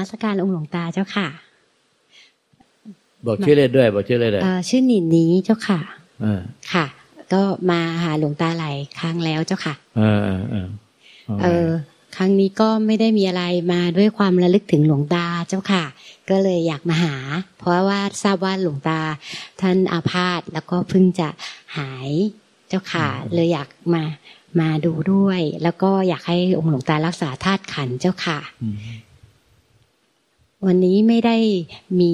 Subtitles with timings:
[0.00, 1.28] มัสการองค์หลวงตาเจ้าค่ะ
[3.26, 5.80] บอกชื่อเล่นด้วย บอกชื่อเล่นเลยเอ่อชื่อหนินนี้เจ้าค่ะ
[6.24, 6.40] อ่า
[6.72, 6.86] ค่ะ
[7.32, 10.66] ก็มาหาหลวงตาหลายครั้งแล้วเจ้าค่ะอ่าอ่าอ่า
[11.42, 11.68] เออ
[12.16, 15.84] ครั้งนี้ก็ไม่ได้มีอะไรมาด้วยความระลึกถึงหลวงตาเจ้าค่ะ
[16.30, 17.14] ก็เลยอยากมาหา
[17.58, 19.00] เพราะว่าทราบว่าหลวงตา
[19.60, 21.28] ท่านอาพาธแล้วก็เพิ่งจะ
[21.76, 22.10] หาย
[22.68, 24.02] เจ้าค่ะ เลยอยากมา
[24.60, 28.76] มาดูด้วย แล้วก็อยากให้องค์หลวงตารักษาธาตุขันธ์เจ้าค่ะอืม
[30.66, 31.36] วันนี้ไม่ได้
[32.00, 32.12] มี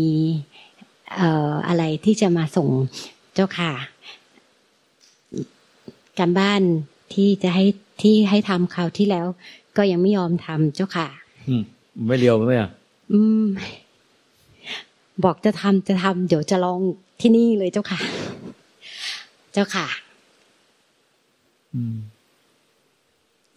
[1.16, 2.68] เอ่ออะไรที่จะมาส่ง
[3.34, 3.72] เจ้าค่ะ
[6.18, 6.62] การบ้าน
[7.14, 7.64] ที่จะให้
[8.02, 9.26] ที่ให้ทำคราวที่แล้ว
[9.76, 11.06] ก็ยังไม่ยอมทำเจ้าค่ะ
[11.48, 11.62] อืม
[12.06, 12.70] ไม่เลียวไหมอะ
[13.12, 13.46] อืม
[15.24, 16.80] บอกจะทำจะทำเดี๋ยวจะลอง
[17.20, 18.00] ที่นี่เลยเจ้าค่ะ
[19.52, 19.86] เจ้าค่ะ
[21.74, 21.96] อืม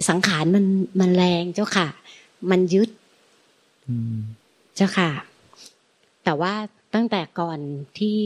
[0.10, 0.66] สังขารมัน
[1.00, 1.88] มันแรงเจ้าค่ะ
[2.50, 2.90] มันยึด
[3.88, 4.20] อืม
[4.80, 5.12] เจ้าค่ะ
[6.24, 6.54] แต่ว่า
[6.94, 7.60] ตั้งแต่ก่อน
[8.00, 8.20] ที่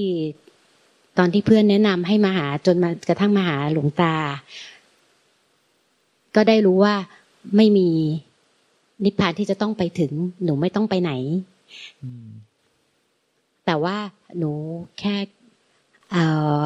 [1.18, 4.16] ตอนที่เพื่อนแนะนำให้มาหาจนมากระทั่งมาหาหลวงตา
[6.36, 6.96] ก็ได้รู้ว่า
[7.58, 7.90] ไม่มี
[9.04, 10.12] นิพพานที่จะต้องไปถึง
[10.44, 11.12] หนูไม่ต้องไปไหน
[12.02, 12.28] อืม
[13.66, 13.98] แต่ว่า
[14.38, 14.52] หนู
[15.00, 15.16] แค่
[16.12, 16.26] เอ่
[16.62, 16.64] อ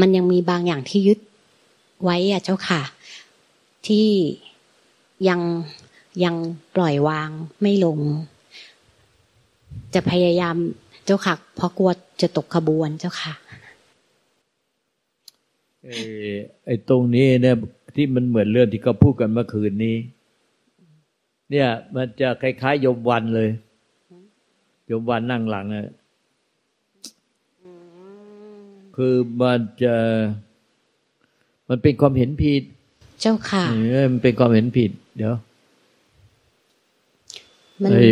[0.00, 1.18] มันยังมีบางอย่างที่ยึด
[2.04, 2.82] ไว้อะเจ้าค่ะ
[3.86, 4.08] ที่
[5.28, 5.40] ยัง
[6.24, 6.34] ยัง
[6.76, 7.30] ปล่อยวาง
[7.62, 7.98] ไม่ลง
[9.94, 10.56] จะพยายาม
[11.04, 11.90] เจ้าค่ะ เพราะกลัว
[12.20, 13.32] จะตกขบวนเจ้าค่ะ
[15.84, 15.88] เอ
[16.24, 16.28] อ
[16.66, 17.56] ไอ้ตรงนี้เนี่ย
[17.94, 19.96] ที่มันเหมือนเรื่องที่เขาพูดกันเมื่อคืนนี้
[21.50, 23.48] เนี่ย มันจะคล้ายๆโยมวันเลย
[24.86, 25.88] โยมวันนั่งหลังอะ
[28.96, 29.94] คือมันจะ
[31.68, 32.62] มันเป็นความเห็นผิด
[33.20, 35.34] เจ้าค่ะเออมันเป็นความเห็นผิด เดี๋ยว
[37.82, 38.06] มันไอ้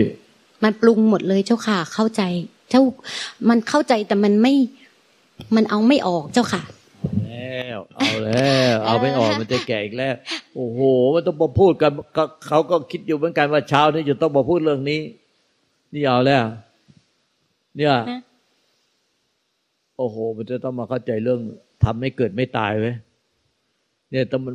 [0.62, 2.22] มันปรุงหมดเลยเจ้าค่ะ เข้าใจ
[2.70, 2.82] เจ้า
[3.48, 4.54] มันเข้าใจแต่มันไม่
[5.54, 6.62] มันเอาไม่ออกเจ้าค่ะ
[7.26, 10.14] แล้วเอาแล้ว เอาไม่ออกมันจะแก่อีกแล้ว
[10.54, 10.80] โอ้โห
[11.14, 15.00] มันต้องมาพูดกันก็เขาก็คิดอยู่เหมือนกันว่าเช้านี้จะต้องมาพูดเรื่องนี้
[15.92, 16.44] นี่เอาแล้ว
[17.76, 18.20] เนี่ยฮะ
[19.98, 21.40] โอ้โห มันจะต้องมาเข้าใจเรื่อง
[21.84, 22.96] ทำให้เกิดไม่ตายไว้ย
[24.10, 24.54] เนี่ยแต่มัน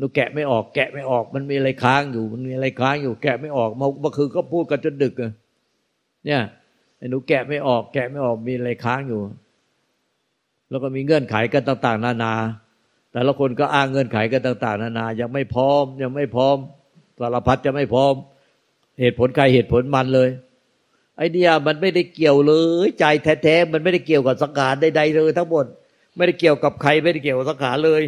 [0.00, 5.14] นูแกะไม่ออก แกะไม่ออก มันมีอะไรค้างอยู่ มันมีอะไรค้างอยู่ แกะไม่ออกเมื่อเมื่อคืนก็พูดกันจนดึก
[6.26, 6.40] เนี่ย
[6.98, 9.20] ไอ้หนูแกะไม่ออก แกะไม่ออกมีอะไรค้างอยู่
[10.70, 12.34] แล้วก็มีเงื่อนไขกันต่าง ๆ นานา
[13.12, 16.56] แต่ละคนก็อ้างเงื่อนไขกันต่าง ๆ นานา ยังไม่พร้อม ยังไม่พร้อม
[17.20, 18.14] สารพัดจะไม่พร้อม
[19.00, 20.28] เหตุผลใครเหตุผลมันเลย
[21.18, 22.54] ไอเดียมันไม่ได้เกี่ยวเล
[22.86, 23.04] ย ใจ
[23.42, 25.64] แท้ๆมันไม่ได้เกี่ยวกับสังขารใดๆเลยทั้งหมด
[26.16, 28.02] ไม่ได้เกี่ยวกับใครไม่ได้เกี่ยวกับสังขารเลย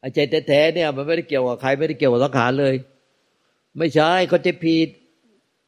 [0.00, 0.18] ไอ้ใจ
[0.48, 2.74] แท้ๆเนี่ย มันไม่ได้เกี่ยวกับใครไม่ได้เกี่ยวกับสังขารเลย
[3.78, 4.88] ไม่ใช่เขาใจผิด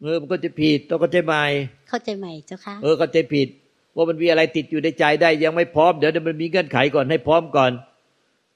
[0.02, 1.44] เออมันก็จะผิดต้องก็ใจใหม่
[1.88, 3.48] เข้าใจไหมเจ้าค่ะเออเข้าใจผิด
[3.94, 7.72] ว่ามันมีอะไรติดอยู่ในใจได้ยังไม่พร้อมเดี๋ยวเดี๋ยวมันมีเงื่อนไขก่อนให้พร้อมก่อน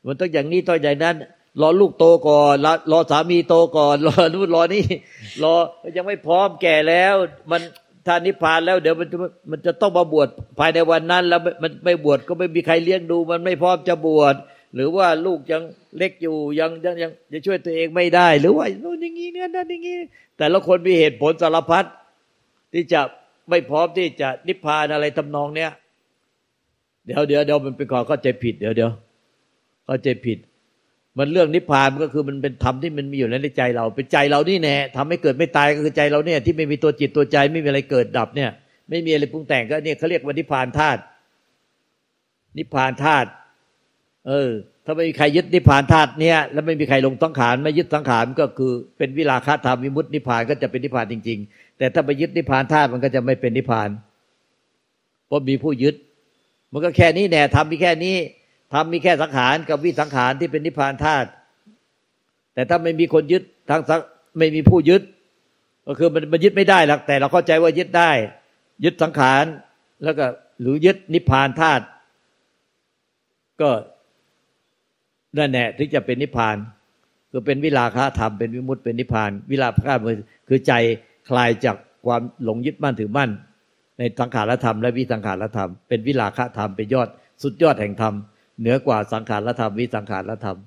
[0.07, 1.17] มันต้องอย่างนี้ต้องอย่างนั้น
[1.61, 4.85] รอลูกโตก่อนรอรอสามีโตก่อนรอนู่นรอนี่
[5.43, 5.55] รอ
[5.97, 7.15] ยังไม่พร้อมแก่แล้ว
[7.51, 7.61] มัน
[8.07, 9.17] ถ้านิพพานแล้ว เดี๋ยวมันจะ
[9.51, 10.29] มันจะต้องมาบวช
[10.59, 14.35] ภายในวันนั้น แล้วมันมันไม่บวชก็ไม่มีใครเลี้ยงดู มันไม่พร้อมจะบวช
[14.75, 15.63] หรือว่าลูกยัง
[15.99, 19.97] เล็กอยู่ยังยังยังจะช่วยตัวเองไม่ได้ หรือว่าโน่นอย่างนี้นี่ยนั่นอย่างนี้
[20.39, 21.85] แต่ละคนมีเหตุผลสารพัด
[22.73, 23.01] ที่จะ
[23.51, 25.71] ไม่พร้อมที่จะนิพพานอะไรทำนองเนี้ย
[27.07, 28.91] เดี๋ยวเดี๋ยวเดี๋ยวมันเป็นความเข้าใจผิดเดี๋ยวเดี๋ยว
[29.87, 30.39] เข้าใจผิด
[31.19, 38.51] มันเรื่องนิพพานมันก็คือมันเป็นธรรมที่มันมีอยู่ในใจเรา เป็นใจเรานี่แน่ทำให้เกิดไม่ตายก็คือใจเราเนี่ย ที่ไม่มีตัวจิตตัวใจไม่มีอะไรเกิดดับเนี่ย
[38.91, 41.01] ไม่มีอะไรปรุงแต่งก็เนี่ยเขาเรียกว่านิพพานธาตุ
[42.59, 43.29] นิพพานธาตุ
[44.29, 44.51] เออ
[44.85, 53.89] ถ้าไม่มีใครยึดนิพพานธาตุเนี่ยแล้วไม่มีใครลงสังขารไม่ยึดสังขารก็คือเป็นวิราคะธรรมวิมุตตินิพพานก็จะเป็นนิพพานจริง ๆ แต่ถ้าไปยึดนิพพานธาตุมันก็จะไม่เป็นนิพพาน
[55.27, 55.95] เพราะมีผู้ยึด
[56.73, 58.17] มันก็แค่นี้แน่ทำมีแค่นี้
[58.73, 61.29] ทำมีแค่สังขารกับวิสังขารที่เป็นนิพพานธาตุ
[62.55, 64.01] แต่ถ้าไม่มีคนยึดทั้งสัง
[64.39, 65.03] ไม่มีผู้ยึด
[65.87, 68.11] ก็คือมันมันยึดไม่ได้หรอกแต่เราเข้าใจว่ายึดได้
[68.85, 69.45] ยึดสังขาร
[70.05, 70.25] แล้วก็
[70.61, 71.85] หรือยึดนิพพานธาตุ
[73.61, 73.71] ก็
[75.39, 76.57] นั่นแหละถึงจะเป็นนิพพาน
[77.31, 79.95] คือเป็นวิลาคะธรรมเป็นวิมุตติเป็นนิพพาน วิลาคะ
[80.49, 80.73] คือใจ
[81.29, 81.77] คลายจาก
[82.07, 83.31] ความหลงยึดมั่นถือมั่น
[83.99, 87.09] ในสังขารธรรมและวิสังขารธรรม เป็นวิลาคะธรรมเป็นยอด
[87.43, 88.15] สุดยอดแห่งธรรม
[88.61, 90.59] เหนือกว่าสังขารธรรมวิสังขารธรรม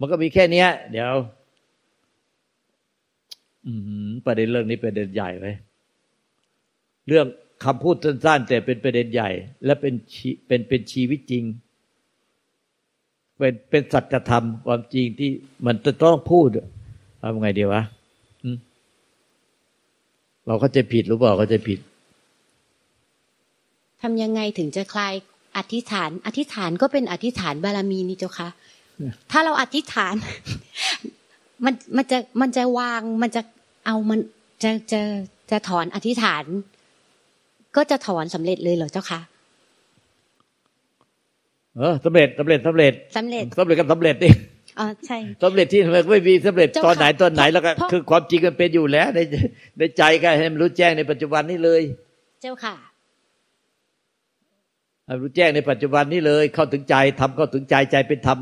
[0.00, 1.12] มันก็มีแค่เนี้ย เดี๋ยว
[3.66, 3.72] อื
[4.26, 5.48] ประเด็นเรื่องนี้ประเด็นใหญ่ไหม
[7.08, 7.26] เรื่อง
[7.64, 9.30] คำพูดสั้นๆแต่เป็นประเด็นใหญ่
[9.64, 9.94] และเป็น
[10.48, 11.44] เป็นเป็นชีวิตจริง
[13.38, 15.30] เป็นเป็นสัจธรรมความจริงที่
[15.66, 16.48] มันจะต้องพูด
[17.22, 17.82] ทำไงดีวะ
[20.46, 21.78] เราเข้าใจผิดหรือเปล่าเข้าใจผิด
[24.02, 25.14] ทำยังไงถึงจะคลาย
[25.56, 28.48] อธิษฐาน อธิษฐานก็เป็นอธิษฐานบารมีนี่เจ้าคะ
[29.30, 30.14] ถ้าเราอธิษฐาน
[31.64, 33.42] มันมันจะมันจะวางมันจะ
[33.86, 34.20] เอามัน
[34.62, 35.00] จะจะ
[35.50, 36.44] จะถอนอธิษฐาน
[37.76, 39.20] ก็จะถอนสำเร็จเลยเหรอเจ้าคะ
[41.78, 44.30] เออสำเร็จสำเร็จสำเร็จสำเร็จสำเร็จกันสำเร็จดิ
[44.78, 49.20] อ๋อใช่สำเร็จที่มันไม่มีสำเร็จเจ้าตอนไหนค่ะตอนไหนแล้วก็เพราะคือความจริงมันเป็นอยู่แล้ว ใน
[49.78, 51.82] ในใจก็ให้มันรู้แจ้งในปัจจุบันนี้เลย
[52.42, 52.74] เจ้าค่ะ
[55.06, 58.38] ให้รู้แจ้งในปัจจุบันนี้เลย เข้าถึงใจทำเข้าถึงใจใจเป็นธรรม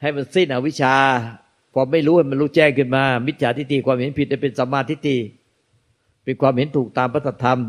[0.00, 0.94] ให้มันสิ้นอวิชชา
[1.74, 5.16] พอไม่รู้ให้มันรู้แจ้งขึ้นมา มิจฉาทิฏฐิความเห็นผิดเป็นสัมมาทิฏฐิ
[6.24, 7.60] เป็นความเห็นถูกตามพระสัทธรรม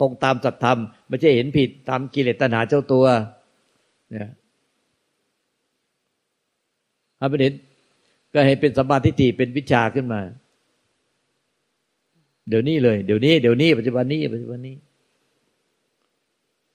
[0.00, 4.28] ตรงตามสัตธรรมไม่ใช่เห็นผิดตามกิเลสตัณหาเจ้าตัวเนี่ย
[7.18, 7.54] ถ้าเป็นเห็น
[8.32, 10.20] ก็ให้เป็นสัมมาทิฏฐิเป็นวิชาขึ้นมา
[12.48, 14.76] เดี๋ยวนี้เลย เดี๋ยวนี้ เดี๋ยวนี้ ปัจจุบันนี้ ปัจจุบันนี้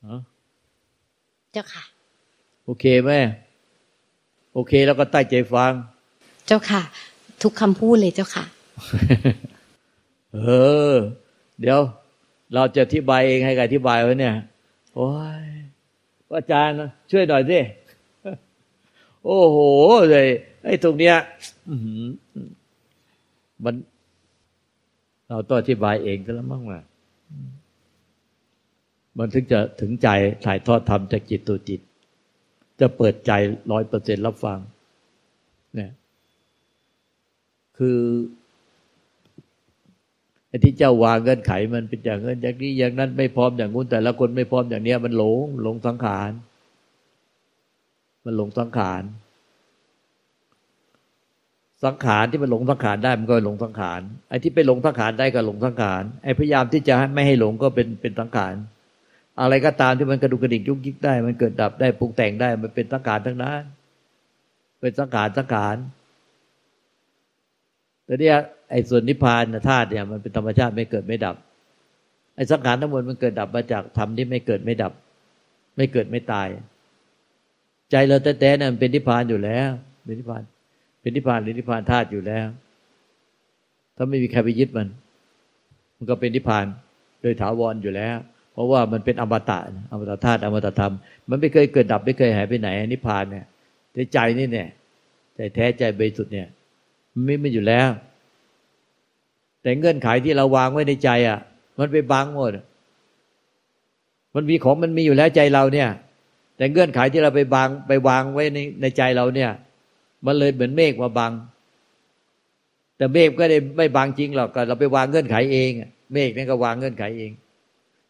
[0.06, 0.20] อ๋อ
[1.52, 1.84] เจ้าค่ะ
[2.66, 3.12] โอเคไหม
[4.54, 5.72] โอเค แล้วก็ตั้งใจฟัง
[6.48, 6.82] เจ้าค่ะ
[7.42, 8.44] ทุกคำพูดเลยเจ้าค่ะ
[10.34, 10.40] เอ
[10.92, 10.94] อ
[11.62, 11.80] เดี๋ยว
[12.54, 14.36] เราจะอธิบายเองให้ใครอธิบายไว้เนี่ย
[14.96, 15.12] โอ้
[15.46, 15.47] ย
[16.36, 16.76] อาจารย์
[17.12, 17.60] ช่วยหน่อยสิ
[19.26, 19.58] โอ้โห
[20.12, 20.28] เลย
[20.66, 21.16] ไอ้ตรงเนี้ย
[23.64, 23.76] มัน
[25.30, 26.82] เราต้องอธิบายเองก็แล้วมั้งว่า
[29.18, 30.08] มันถึงจะถึงใจ
[30.46, 31.82] ถ่ายทอดธรรมจากจิตตัวจิต
[32.80, 33.32] จะเปิดใจ
[33.72, 34.60] ร้อยเปอร์เซ็นรับฟัง
[35.76, 35.92] เนี่ย
[37.78, 38.00] คือ
[40.64, 46.32] ที่เจ้าวางเงื่อนไขมันเป็นอย่างนั้นอย่างนี้อย่างนั้นไม่พร้อมอย่างงู้นแต่ละคนไม่พร้อมอย่างเนี้ย มันหลงหลงสังขาร
[48.26, 49.04] มันหลงสังขาร
[51.86, 58.54] สังขารที่มันหลงสังขารได้มันก็หลงสังขารไอ้ที่ไปหลงสังขารได้ก็หลงสังขารไอ้พยายามที่จะไม่ให้หลงก็เป็นเป็นสังขาร
[59.42, 63.62] อะไรก็ตามที่มันกระดุกกระดิกยุกยิกได้ มันเกิดดับได้ปรุงแต่งได้มันเป็นสังขารทั้งนั้น
[64.82, 65.76] เป็นสังขารสังขาร
[68.06, 68.38] แต่เนี่ย
[68.70, 71.36] ไอ้ส่วนนิพพานธาตุเนี่ยมันเป็นธรรมชาติไม่เกิดไม่ดับ
[72.36, 74.94] ไอ้สังขารทั้งหมดมันเกิดดับมาจากธรรมที่ไม่เกิดไม่ดับ
[75.78, 76.48] ไม่เกิดไม่ตาย
[77.92, 79.70] ใจเราแต่แต่เนี่ยมันเป็นนิพพานอยู่แล้ว
[80.06, 80.44] เป็นนิพพาน
[81.02, 82.48] เป็นนิพพานหรือนิพพานธาตุอยู่แล้ว
[83.96, 84.88] ถ้าไม่มีใครไปยึดมัน
[85.98, 86.66] มันก็เป็นนิพพาน
[87.22, 88.18] โดยถาวรอยู่แล้ว
[88.54, 89.60] เพราะว่ามันเป็นอมตะ
[89.92, 90.94] อมตะธาตุอมตะธรรม
[91.30, 93.46] มันไม่เคยเกิดดับไม่เคยหายไปไหนนิพพานเนี่ย
[93.94, 94.68] แต่ใจนี่เนี่ย
[95.36, 96.48] ใจแท้ใจบริสุทธิ์เนี่ย
[97.14, 97.90] มันไม่ไม่อยู่แล้ว
[99.68, 101.40] แต่เงื่อนไขที่เราวางไว้ในใจอะ
[101.80, 102.52] มันไปบังหมด
[104.36, 105.90] มันมีของมันมีอยู่แล้วใจเราเนี่ย
[106.58, 109.52] แต่เงื่อนไขที่เราไปบังไปวางไว้ในในใจเราเนี่ย
[110.26, 111.32] มันเลยเหมือนเมฆมาบัง
[112.98, 115.72] แต่เมฆก็ได้ไม่บังจริงหรอกก็เราไปวางเงื่อนไขเอง
[116.14, 117.32] เมฆนี่ก็วางเงื่อนไขเอง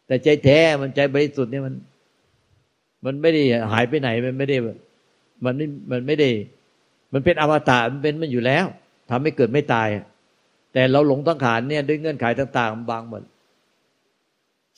[0.06, 1.74] แต่ใจแท้มันใจบริสุทธิ์เนี่ยมัน
[3.04, 4.56] มันไม่ได้หายไปไหนมันไม่ได้
[5.44, 6.28] มันไม่มันไม่ได้
[7.12, 8.66] มันเป็นอมตะมันเป็นมันอยู่แล้ว
[9.10, 9.88] ทำให้เกิดไม่ตาย
[10.72, 13.22] แต่เราหลงตั้งขานเนี่ยด้วยเงื่อนไขต่างๆบางหมด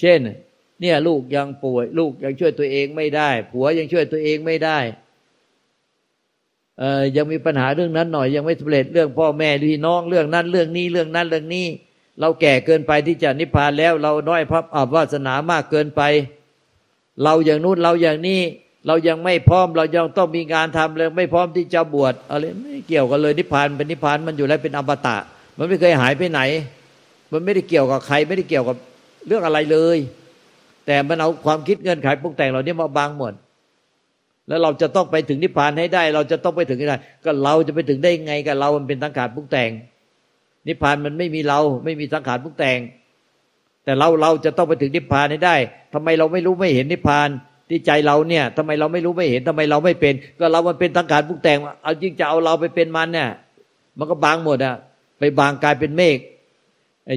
[0.01, 0.19] เช่น
[0.81, 4.79] เนี่ยลูกยังป่วย ลูกยังช่วยตัวเองไม่ได้ ผัวยังช่วยตัวเองไม่ได้
[6.79, 11.67] เอ่อยังมีปัญหาเรื่องนั้นหน่อยยังไม่สำเร็จเรื่องพ่อแม่พี่น้องเรื่องนั้นเรื่องนี้เรื่องนั้นเรื่องนี้
[12.21, 16.03] เราแก่เกินไปที่จะนิพพานแล้ว เราน้อยพระอาวาสนามากเกินไป
[17.23, 18.41] เราอย่างนู้นเราอย่างนี้
[18.87, 25.17] เรายังไม่พร้อม เรายังต้องมีงานทำเลยไม่พร้อมที่จะบวชอะไรไม่เกี่ยวกันเลยนิพพานเป็นนิพพานมันอยู่แล้วเป็นอมตะ
[25.63, 26.41] มันไม่เคยหายไปไหน
[27.33, 28.77] มันไม่ได้เกี่ยวกับใคร ไม่ได้เกี่ยวกับ
[29.27, 29.99] เรื่องอะไรเลย
[30.87, 33.33] แต่มันเอาความคิดเงื่อนไขปรุงแต่งเราเนี่ยมาบังหมด
[34.49, 39.71] แล้วเราจะต้องไปถึงนิพพานให้ได้ เราจะต้องไปถึงให้ได้ ก็เราจะไปถึงได้ไงกับเรา มันเป็นสังขารปรุงแต่ง
[40.67, 42.79] นิพพานมันไม่มีเรา ไม่มีสังขารปรุงแต่ง
[43.85, 45.57] แต่เราเราจะต้องไปถึงนิพพานให้ได้
[45.95, 47.29] ทำไมเราไม่รู้ไม่เห็นนิพพาน
[47.69, 53.29] ที่ใจเราเนี่ยทำไมเราไม่รู้ไม่เห็นทำไมเราไม่เป็น ก็เรามันเป็นสังขารปรุงแต่ง เอาจริงจะเอาเราไปเป็นมันเนี่ย
[53.99, 54.77] มันก็บางหมดอะ
[55.21, 56.19] ไปบางกลายเป็นเมฆ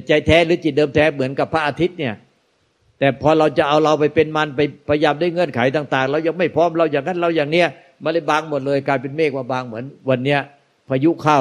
[0.07, 2.15] ใจแท้หรือจิตเดิมแท้เหมือนกับพระอาทิตย์เนี่ย
[2.99, 7.67] แต่พอเราจะเอาเราไปเป็นมันไปพยายามได้เงื่อนไขต่างๆ เรายังไม่พร้อมเราอย่างนั้นเราอย่างเนี้ย
[8.03, 10.39] มันเลยบางหมดเลยกลายเป็นเมฆมาบางเหมือนวันเนี้ย
[10.89, 11.39] พายุเข้า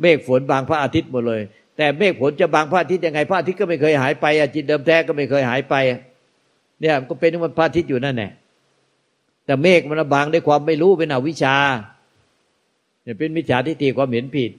[0.00, 1.42] เมฆฝนบางพระอาทิตย์หมดเลย
[1.76, 5.74] แต่เมฆฝนจะบางพระอาทิตย์ยังไงพระอาทิตย์ก็ไม่เคยหายไปอจิตเดิมแท้ก็ไม่เคยหายไป
[6.80, 8.32] เนี่ยก็เป็นมันพระอาทิตย์อยู่นั่นแหละ
[9.46, 11.56] แต่เมฆมันบางด้วยความไม่รู้เป็นอวิชชา
[13.02, 14.50] เนี่ยเป็นมิจฉาทิฏฐิความเห็นผิด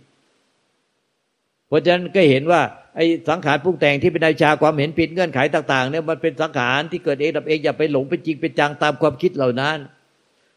[1.71, 2.61] เพราะฉะนั้นก็เห็นว่า
[2.95, 9.77] ไอ้สังขารปรุงแต่งที่เป็นอวิชาความเห็นผิดเงื่อนไขต่างๆเนี่ยมันเป็นสังขารที่เกิดเองดับเองอย่าไปหลงเป็นจริงเป็นจังตามความคิดเหล่านั้น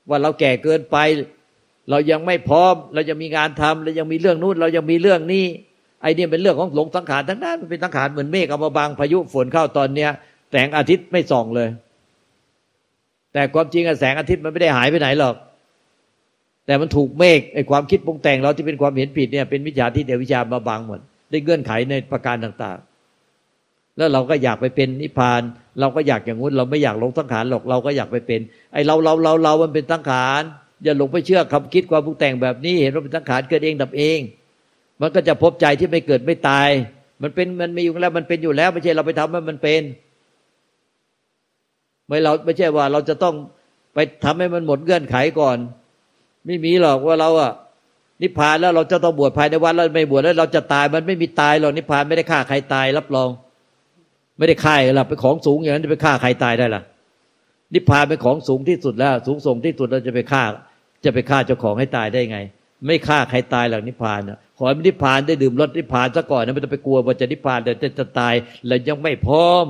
[0.08, 0.96] ว่าเราแก่เกินไป
[1.90, 5.44] เรายังไม่พร้อม เรายังมีงานทำเรายังมีเรื่องนู้นเรายังมีเรื่องนี้
[6.02, 10.10] ไอเนี่เป็นเรื่องของหลงสังขารทั้งนั้นมันเป็นสังขารเหมือนเมฆเอามาบังพายุฝนเข้าตอนเนี้ย
[10.50, 11.68] แสงอาทิตย์ไม่ส่องเลย
[13.32, 15.34] แต่ความจริงแสงอาทิตย์มันไม่ได้หายไปไหนหรอก
[16.66, 25.42] แต่มันถูกเมฆไอความคิดปรุงแต่งเราที่เป็นความเห็นผิดเนี่ยเป็นวิชาที่เดียววิชามาบังหมดได้เงื่อนไขในประการต่างๆ แล้วเราก็อยากไปเป็นนิพพาน
[25.80, 28.40] เราก็อยากอย่างงู้นเราไม่อยากลงสังขารหรอกเราก็อยากไปเป็น
[28.72, 30.42] ไอเราเราเราเรามันเป็นสังขาร
[30.84, 34.18] อย่าหลงไปเชื่อคำคิดความปรุงแต่งแบบนี้เห็นว่าเป็นสังขารเกิดเองดับเอง
[35.00, 36.68] มันก็จะพบใจที่ไม่เกิดไม่ตาย
[37.22, 39.82] มันเป็นมันมีอยู่แล้วมันเป็นอยู่แล้วไม่ใช่เราไปทำให้มันเป็น
[42.06, 43.34] ไม่เราไม่ใช่ว่าเราจะต้อง
[43.94, 45.56] ไปทำให้มันหมดเงื่อนไขก่อน
[46.46, 47.52] ไม่มีหรอกว่าเราอะ
[48.22, 53.30] นิพพานแล้วเราจะต้องบวชภายในวันแล้วไม่บวชแล้วเราจะตายมันไม่มีตายหรอกนิพพานไม่ได้ฆ่าใครตายรับรอง
[54.38, 56.82] ไม่ได้ฆ่าหรอกเป็นของสูงอย่างนั้นจะไปฆ่าใครตายได้ล่ะ
[57.74, 60.42] นิพพานเป็นของสูงที่สุดแล้ว สูงส่งที่สุดเราจะไปฆ่า
[61.04, 62.38] จะไปฆ่าเจ้าของให้ตายได้ไง
[62.86, 64.20] ไม่ฆ่าใครตายหรอกนิพพาน
[64.58, 68.34] ขอให้นิพพานได้ดื่มรสนิพพานซะก่อนนะไม่ต้องไปกลัวว่าจะนิพพานเดี๋ยวจะจะตาย
[68.66, 69.64] แล้วยังไม่พร้อม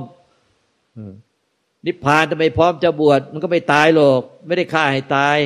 [1.87, 5.37] นิพพานทำไมพร้อมจะบวชมันก็ไม่ตายหรอกไม่ได้ฆ่าให้ตาย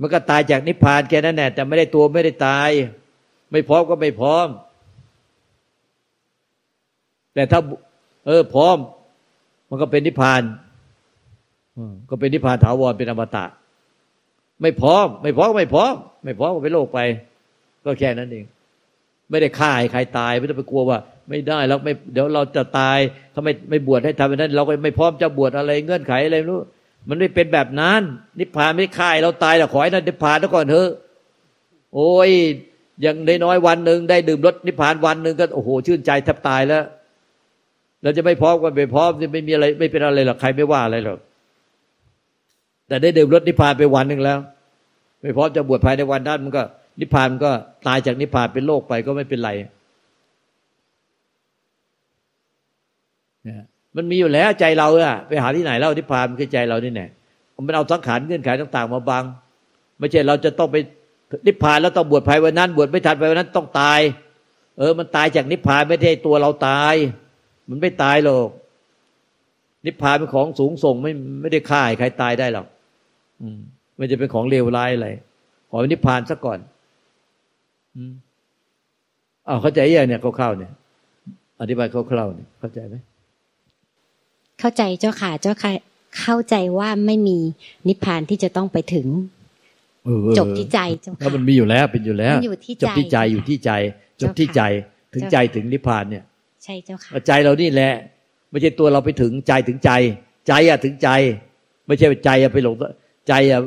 [0.00, 2.70] มันก็ตายจากนิพพานแค่นั้นแหละแต่ไม่ได้ตัวไม่ได้ตาย
[3.50, 4.46] ไม่พร้อมก็ไม่พร้อม
[7.34, 7.60] แต่ถ้า
[8.26, 8.76] เออ พร้อม
[9.68, 10.42] มันก็เป็นนิพพาน
[12.10, 13.44] ก็เป็นนิพพานถาวรเป็นอมตะ
[14.62, 15.92] ไม่พร้อม ไม่พร้อมไม่พร้อม
[16.24, 16.98] ไม่พร้อมก็ไปโลกไป
[17.84, 18.44] ก็แค่นั้นเอง
[19.30, 20.98] ไม่ได้ฆ่าให้ใครตาย ไม่ต้องไปกลัวว่า
[21.28, 22.98] ไม่ได้แล้วไม่ เดี๋ยวเราจะตาย
[23.34, 26.58] ทำไมไม่บวชให้ทำแบบนั้น เราก็ไม่พร้อมจะบวชอะไรเงื่อนไขอะไรรู้
[27.08, 28.00] มันไม่เป็นแบบนั้น
[28.38, 30.88] นิพพานไม่ฆ่าเราตายแต่ขอให้นั่นนิพพานแล้วก่อนเถอะ
[31.94, 32.30] โอ้ย
[33.02, 36.84] อย่างน้อยวันหนึ่งได้ดื่มรสนิพพานวันหนึ่งก็โอ้โหชื่นใจแทบตายแล้ว
[38.02, 41.18] เราจะไม่พร้อมกันไม่พร้อมจะไม่มีอะไร ไม่เป็นอะไรหรอกใครไม่ว่าอะไรหรอก
[42.88, 44.38] แต่ได้ดื่มรสนิพพานไปวันหนึ่งแล้ว
[45.22, 46.62] ไม่พร้อมจะบวชภายในวันนั้นมันก็
[47.00, 47.50] นิพพานก็
[47.86, 49.50] ตายจากนิพพานเป็นโลกไปก็ไม่เป็นไร
[53.96, 57.06] มันมีอยู่แล้วใจเราอะไปหาที่ไหนเล่านิพพานมันคือใจเรานี่แน่
[57.66, 59.24] มันเอาสังขารเงื่อนไขต่างๆ มาบัง
[59.98, 60.76] ไม่ใช่เราจะต้องไป
[61.46, 64.00] นิพพานแล้วต้องบวชภายวันนั้น บวชไม่ทันภายวันนั้นต้องตาย
[64.78, 66.94] เออ มันตายจากนิพพานไม่ใช่ตัวเราตาย
[67.68, 68.48] มันไม่ตายหรอก
[69.86, 72.66] นิพพานเป็นของสูงส่งไม่ไม่ได้ฆ่าใครตายได้หรอก
[73.40, 73.58] อืม
[73.98, 75.08] มันจะเป็นของเลวร้ายอะไร
[75.70, 76.58] ขอนิพพานซะก่อน
[77.94, 78.12] อืม
[79.48, 80.72] อ้าวเข้าใจยังเนี่ยคร่าวๆเนี่ย
[81.60, 82.96] อธิบายคร่าวๆเนี่ยเข้าใจไหม
[84.60, 85.72] เข้าใจเจ้าค่ะเจ้าค่ะ
[86.20, 87.38] เข้าใจว่าไม่มี
[87.88, 89.06] นิพพานที่จะต้องไปถึง
[90.38, 92.36] จบที่ใจเจ้าค่ะแล้วมันมีอยู่แล้วเป็นอยู่แล้ว
[92.82, 93.70] จบที่ใจอยู่ที่ใจ
[94.20, 94.62] จบที่ใจ
[95.14, 96.24] ถึงใจถึงนิพพานเนี่ย
[96.64, 97.92] ใช่เจ้าค่ะใจเรานี่แหละ
[98.50, 99.90] ไม่ใช่ตัวเราไปถึงใจถึงใจ
[100.48, 101.08] ใจอะถึงใจ
[101.86, 102.74] ไม่ใช่ใจอะไปหลง
[103.28, 103.60] ใจอะ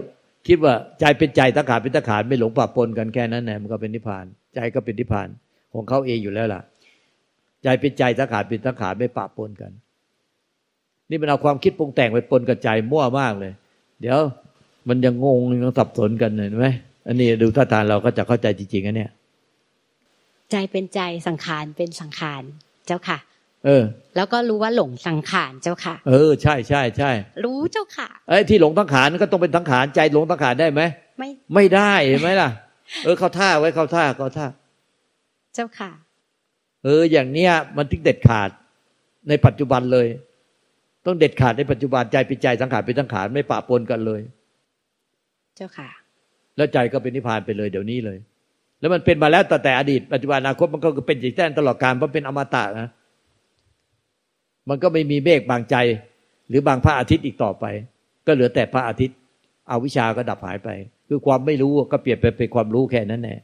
[0.47, 5.27] คิดว่าใจเป็นใจตั้งขาเป็นตั้งขาไม่หลงปะปนกันแค่นั้นแหละมันก็เป็นนิพพาน ใจก็เป็นนิพพาน
[5.73, 6.61] ของเขาเองอยู่แล้วล่ะ
[7.63, 9.71] ใจเป็นใจตั้งขาเป็นตั้งขาไม่ปะปนกัน
[11.09, 13.51] นี่มันเอาความคิดปรุงแต่งไปปนกับใจมั่วมากเลย
[14.01, 14.19] เดี๋ยว
[14.87, 16.67] มันยังงงยังสับสนกันเห็นไหม
[17.07, 19.11] อันนี้ดูท่าทางเราก็จะเข้าใจจริงๆอันเนี้ย
[20.51, 22.41] ใจเป็นใจสังขารเป็นสังขาร
[22.87, 23.17] เจ้าค่ะ
[23.65, 23.83] เออ
[24.15, 27.11] แล้วก็รู้ว่าหลงสังขารเจ้าค่ะ เออ ใช่ใช่ใช่
[27.45, 30.81] รู้เจ้าค่ะไอ้ที่หลงสังขารก็ต้องเป็นสังขารใจหลงสังขารได้ไหม
[31.19, 32.49] ไม่ไม่ได้เห็นไหมล่ะ
[33.03, 34.45] เออเข้าท่าไว้เข้าท่าเข้าท่า
[35.55, 35.91] เจ้าค่ะ
[36.83, 38.49] เออ อย่างเนี้ย มันถึงเด็ดขาด
[39.29, 40.07] ในปัจจุบันเลย
[41.09, 44.21] ต้องเด็ดขาดในปัจจุบันใจเป็นใจสังขารเป็นสังขารไม่ปะปนกันเลย
[45.55, 45.89] เจ้าค่ะ
[46.57, 48.17] แล้วใจก็เป็นนิพพานไปเลยเดี๋ยวนี้เลย
[48.79, 52.89] แล้วมันเป็นมาแล้วแต่แต่อดีตปัจจุบันอนาคตมันก็เป็นอย่างนั้นตลอดการเพราะเป็นอมตะนะ
[54.69, 55.75] มันก็ไม่มีเมฆบางใจ
[56.49, 57.65] หรือบางพระอาทิตย์อีกต่อไป
[58.27, 59.17] ก็เหลือแต่พระอาทิตย์
[59.69, 60.69] เอาวิชาก็ดับหายไป
[61.07, 63.39] คือความไม่รู้ก็เปลี่ยนไปเป็นความรู้แค่นั้นแหละ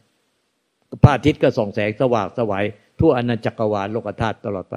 [1.04, 2.66] พระอาทิตย์ก็ส่องแสงสว่างสวัย
[3.00, 4.76] ทั่วอนันตจักรวาลโลกธาตุตลอดไป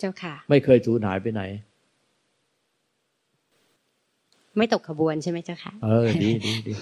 [0.00, 1.42] เจ้าค่ะ ไม่เคยสูญหายไปไหน
[4.56, 6.72] ไม่ตกขบวนใช่ไหมเจ้าค่ะ เออ ดีดีดี